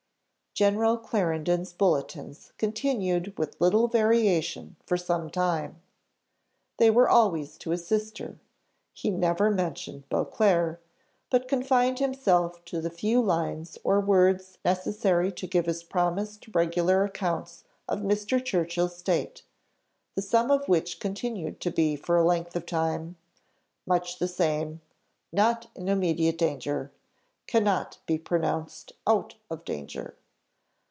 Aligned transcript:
General 0.53 0.97
Clarendon's 0.97 1.71
bulletins 1.71 2.51
continued 2.57 3.35
with 3.37 3.59
little 3.61 3.87
variation 3.87 4.75
for 4.85 4.97
some 4.97 5.29
time; 5.29 5.81
they 6.75 6.91
were 6.91 7.07
always 7.07 7.57
to 7.57 7.69
his 7.69 7.87
sister 7.87 8.37
he 8.91 9.09
never 9.09 9.49
mentioned 9.49 10.03
Beauclerc, 10.09 10.81
but 11.29 11.47
confined 11.47 11.99
himself 11.99 12.65
to 12.65 12.81
the 12.81 12.89
few 12.89 13.21
lines 13.21 13.77
or 13.85 14.01
words 14.01 14.57
necessary 14.65 15.31
to 15.31 15.47
give 15.47 15.67
his 15.67 15.83
promised 15.83 16.53
regular 16.53 17.05
accounts 17.05 17.63
of 17.87 17.99
Mr. 17.99 18.43
Churchill's 18.43 18.97
state, 18.97 19.43
the 20.15 20.21
sum 20.21 20.51
of 20.51 20.67
which 20.67 20.99
continued 20.99 21.61
to 21.61 21.71
be 21.71 21.95
for 21.95 22.17
a 22.17 22.25
length 22.25 22.57
of 22.57 22.65
time: 22.65 23.15
"Much 23.85 24.19
the 24.19 24.27
same." 24.27 24.81
"Not 25.31 25.67
in 25.77 25.87
immediate 25.87 26.37
danger." 26.37 26.91
"Cannot 27.47 27.99
be 28.05 28.17
pronounced 28.17 28.91
out 29.07 29.35
of 29.49 29.63
danger." 29.63 30.17